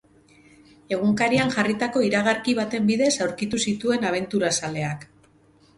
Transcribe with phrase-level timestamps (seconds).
[0.95, 5.09] Egunkarian jarritako iragarki baten bidez aurkitu zituen abenturazaleak.